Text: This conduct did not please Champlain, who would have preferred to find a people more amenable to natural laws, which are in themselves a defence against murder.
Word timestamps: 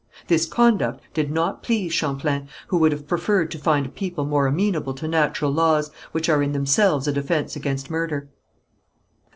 This 0.29 0.47
conduct 0.47 1.03
did 1.13 1.31
not 1.31 1.61
please 1.61 1.93
Champlain, 1.93 2.47
who 2.69 2.79
would 2.79 2.91
have 2.91 3.07
preferred 3.07 3.51
to 3.51 3.59
find 3.59 3.85
a 3.85 3.89
people 3.89 4.25
more 4.25 4.47
amenable 4.47 4.95
to 4.95 5.07
natural 5.07 5.51
laws, 5.53 5.91
which 6.11 6.27
are 6.27 6.41
in 6.41 6.53
themselves 6.53 7.07
a 7.07 7.13
defence 7.13 7.55
against 7.55 7.91
murder. 7.91 8.27